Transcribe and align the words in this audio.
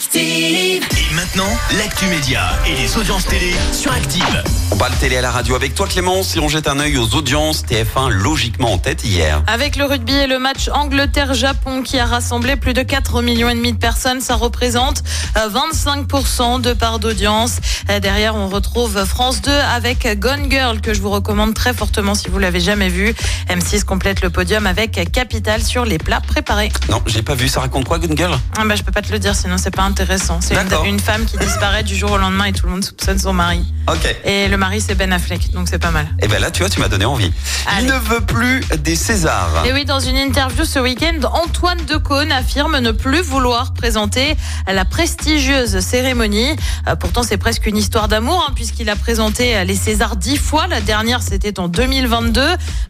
Active. 0.00 0.82
Et 1.10 1.14
maintenant, 1.14 1.50
l'actu 1.76 2.06
média 2.06 2.40
et 2.66 2.74
les 2.74 2.96
audiences 2.96 3.26
télé 3.26 3.52
sur 3.70 3.92
Active. 3.92 4.42
On 4.70 4.76
parle 4.76 4.94
télé 4.94 5.18
à 5.18 5.20
la 5.20 5.30
radio 5.30 5.54
avec 5.54 5.74
toi 5.74 5.86
Clément. 5.86 6.22
Si 6.22 6.38
on 6.38 6.48
jette 6.48 6.68
un 6.68 6.80
œil 6.80 6.96
aux 6.96 7.14
audiences, 7.16 7.64
TF1 7.66 8.08
logiquement 8.08 8.72
en 8.72 8.78
tête 8.78 9.04
hier. 9.04 9.42
Avec 9.46 9.76
le 9.76 9.84
rugby 9.84 10.14
et 10.14 10.26
le 10.26 10.38
match 10.38 10.70
Angleterre-Japon 10.72 11.82
qui 11.82 11.98
a 11.98 12.06
rassemblé 12.06 12.56
plus 12.56 12.72
de 12.72 12.80
4 12.82 13.20
millions 13.20 13.50
et 13.50 13.54
demi 13.54 13.74
de 13.74 13.78
personnes, 13.78 14.22
ça 14.22 14.36
représente 14.36 15.02
euh, 15.36 15.50
25% 15.50 16.62
de 16.62 16.72
part 16.72 16.98
d'audience. 16.98 17.58
Euh, 17.90 18.00
Derrière, 18.00 18.36
on 18.36 18.48
retrouve 18.48 19.04
France 19.04 19.42
2 19.42 19.50
avec 19.50 20.18
Gone 20.18 20.50
Girl 20.50 20.80
que 20.80 20.94
je 20.94 21.02
vous 21.02 21.10
recommande 21.10 21.52
très 21.52 21.74
fortement 21.74 22.14
si 22.14 22.28
vous 22.30 22.38
l'avez 22.38 22.60
jamais 22.60 22.88
vu. 22.88 23.14
M6 23.50 23.84
complète 23.84 24.22
le 24.22 24.30
podium 24.30 24.66
avec 24.66 25.12
Capital 25.12 25.62
sur 25.62 25.84
les 25.84 25.98
plats 25.98 26.22
préparés. 26.22 26.72
Non, 26.88 27.02
j'ai 27.06 27.20
pas 27.22 27.34
vu. 27.34 27.48
Ça 27.48 27.60
raconte 27.60 27.84
quoi, 27.84 27.98
Gun 27.98 28.16
Girl? 28.16 28.38
Ah 28.56 28.64
bah, 28.64 28.76
je 28.76 28.82
peux 28.82 28.92
pas 28.92 29.02
te 29.02 29.12
le 29.12 29.18
dire 29.18 29.34
sinon 29.34 29.58
c'est 29.58 29.70
pas 29.70 29.89
intéressant. 29.90 30.40
C'est 30.40 30.54
une, 30.54 30.86
une 30.86 31.00
femme 31.00 31.24
qui 31.24 31.36
disparaît 31.36 31.82
du 31.82 31.96
jour 31.96 32.12
au 32.12 32.18
lendemain 32.18 32.44
et 32.46 32.52
tout 32.52 32.66
le 32.66 32.72
monde 32.72 32.84
soupçonne 32.84 33.18
son 33.18 33.32
mari. 33.32 33.64
Ok. 33.88 34.16
Et 34.24 34.48
le 34.48 34.56
mari 34.56 34.80
c'est 34.80 34.94
Ben 34.94 35.12
Affleck 35.12 35.50
donc 35.52 35.68
c'est 35.68 35.78
pas 35.78 35.90
mal. 35.90 36.06
Et 36.22 36.28
ben 36.28 36.40
là, 36.40 36.50
tu 36.50 36.60
vois, 36.60 36.70
tu 36.70 36.80
m'as 36.80 36.88
donné 36.88 37.04
envie. 37.04 37.32
Allez. 37.66 37.86
Il 37.86 37.92
ne 37.92 37.98
veut 37.98 38.20
plus 38.20 38.60
des 38.78 38.94
Césars. 38.96 39.64
Et 39.66 39.72
oui, 39.72 39.84
dans 39.84 40.00
une 40.00 40.16
interview 40.16 40.64
ce 40.64 40.78
week-end, 40.78 41.18
Antoine 41.44 41.84
Decaune 41.86 42.30
affirme 42.32 42.78
ne 42.78 42.92
plus 42.92 43.20
vouloir 43.20 43.74
présenter 43.74 44.36
la 44.66 44.84
prestigieuse 44.84 45.80
cérémonie. 45.80 46.50
Euh, 46.88 46.96
Pourtant, 46.96 47.22
c'est 47.22 47.36
presque 47.38 47.66
une 47.66 47.76
histoire 47.76 48.08
d'amour, 48.08 48.44
hein, 48.48 48.52
puisqu'il 48.54 48.88
a 48.90 48.96
présenté 48.96 49.64
les 49.64 49.74
Césars 49.74 50.16
dix 50.16 50.36
fois. 50.36 50.66
La 50.66 50.80
dernière, 50.80 51.22
c'était 51.22 51.58
en 51.58 51.68
2022. 51.68 52.42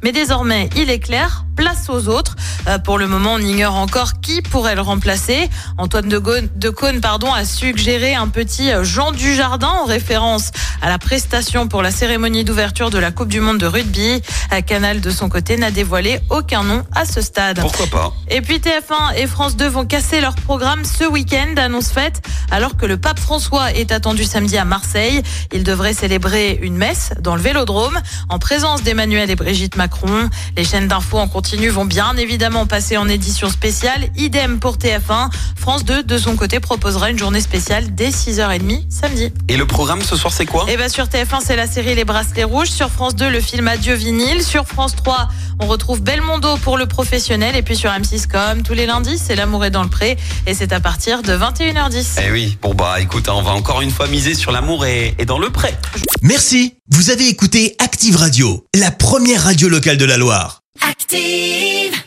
Mais 0.03 0.13
désormais, 0.13 0.69
il 0.77 0.91
est 0.91 0.99
clair, 0.99 1.45
place 1.61 1.91
aux 1.91 2.09
autres. 2.09 2.37
Euh, 2.69 2.79
Pour 2.79 2.97
le 2.97 3.07
moment, 3.07 3.35
on 3.35 3.39
ignore 3.39 3.75
encore 3.75 4.21
qui 4.23 4.41
pourrait 4.41 4.75
le 4.75 4.81
remplacer. 4.81 5.51
Antoine 5.77 6.09
Decaune, 6.09 6.49
Decaune 6.57 7.03
pardon, 7.03 7.31
a 7.35 7.45
suggéré 7.45 8.15
un 8.15 8.29
petit 8.29 8.71
Jean 8.83 9.13
Dujardin 9.13 9.69
en 9.69 9.85
référence 9.85 10.53
à 10.81 10.89
la 10.89 10.97
prestation 10.99 11.69
pour 11.69 11.83
la 11.83 11.91
cérémonie 11.91 12.45
d'ouverture 12.45 12.89
de 12.89 12.97
la 12.99 13.11
Coupe 13.11 13.29
du 13.29 13.43
Monde 13.43 13.59
de 13.59 13.67
rugby. 13.67 14.23
Euh, 14.55 14.63
Canal, 14.63 15.03
de 15.03 15.11
son 15.11 15.29
côté, 15.29 15.59
n'a 15.59 15.71
dévoilé 15.71 16.21
aucun 16.31 16.65
nom 16.65 16.83
à 16.95 17.05
ce 17.05 17.21
stade. 17.21 17.61
Pourquoi 17.61 17.87
pas? 17.89 18.15
Et 18.31 18.41
puis 18.41 18.57
TF1 18.59 19.17
et 19.17 19.27
France 19.27 19.55
2 19.57 19.69
vont 19.69 19.85
casser 19.85 20.23
leur 20.23 20.37
programme 20.37 20.87
ce 20.87 21.05
week-end, 21.05 21.55
annonce 21.59 21.91
faite, 21.91 22.23
alors 22.51 22.79
que 22.79 22.87
le 22.87 22.97
pape 22.97 23.19
François 23.19 23.73
est 23.73 23.93
attendu 23.93 24.25
samedi 24.25 24.57
à 24.57 24.65
Marseille. 24.65 25.23
Il 25.53 25.63
devrait 25.63 25.93
célébrer 25.93 26.59
une 26.63 26.77
messe 26.79 27.11
dans 27.21 27.37
le 27.37 27.43
Vélodrome 27.43 28.01
en 28.31 28.39
présence 28.39 28.83
d'Emmanuel 28.83 29.31
et 29.31 29.37
Brigitte 29.37 29.77
Macron. 29.77 30.31
Les 30.57 30.65
chaînes 30.65 30.89
d'infos 30.89 31.19
en 31.19 31.29
continu 31.29 31.50
vont 31.57 31.85
bien 31.85 32.17
évidemment 32.17 32.67
passer 32.67 32.97
en 32.97 33.09
édition 33.09 33.51
spéciale. 33.51 34.09
Idem 34.17 34.61
pour 34.61 34.77
TF1. 34.77 35.31
France 35.57 35.85
2, 35.85 36.03
de 36.03 36.19
son 36.19 36.37
côté, 36.37 36.61
proposera 36.61 37.11
une 37.11 37.19
journée 37.19 37.41
spéciale 37.41 37.95
dès 37.95 38.11
6h30 38.11 38.85
samedi. 38.91 39.33
Et 39.49 39.57
le 39.57 39.67
programme 39.67 40.03
ce 40.03 40.17
soir, 40.17 40.33
c'est 40.33 40.47
quoi? 40.47 40.67
Et 40.69 40.77
bien 40.77 40.89
sur 40.89 41.07
TF1, 41.07 41.41
c'est 41.45 41.57
la 41.57 41.67
série 41.67 41.95
Les 41.95 42.05
Bracelets 42.05 42.45
Rouges. 42.45 42.71
Sur 42.71 42.91
France 42.91 43.15
2, 43.17 43.29
le 43.31 43.41
film 43.41 43.69
Adieu 43.69 43.95
vinyle. 43.95 44.43
Sur 44.43 44.67
France 44.67 44.95
3, 44.97 45.29
on 45.61 45.67
retrouve 45.67 46.01
Belmondo 46.01 46.57
pour 46.59 46.79
le 46.79 46.87
professionnel. 46.87 47.57
Et 47.57 47.63
puis 47.63 47.77
sur 47.77 47.91
M6, 47.91 48.27
comme 48.27 48.63
tous 48.63 48.75
les 48.75 48.87
lundis, 48.87 49.19
c'est 49.19 49.35
L'amour 49.35 49.65
est 49.65 49.71
dans 49.71 49.83
le 49.83 49.89
pré. 49.89 50.17
Et 50.47 50.55
c'est 50.55 50.73
à 50.73 50.81
partir 50.81 51.23
de 51.23 51.33
21h10. 51.33 52.21
Eh 52.27 52.31
oui. 52.31 52.59
Bon 52.63 52.75
bah, 52.75 53.01
écoute, 53.01 53.29
hein, 53.29 53.35
on 53.37 53.43
va 53.43 53.53
encore 53.53 53.81
une 53.81 53.91
fois 53.91 54.07
miser 54.09 54.35
sur 54.35 54.53
l'amour 54.53 54.87
et, 54.87 55.15
et 55.19 55.25
dans 55.25 55.39
le 55.39 55.51
prêt. 55.51 55.77
Merci, 56.23 56.75
vous 56.91 57.11
avez 57.11 57.29
écouté 57.29 57.75
Active 57.79 58.17
Radio, 58.17 58.67
la 58.75 58.91
première 58.91 59.45
radio 59.45 59.69
locale 59.69 59.97
de 59.97 60.05
la 60.05 60.17
Loire. 60.17 60.61
Active. 60.83 62.05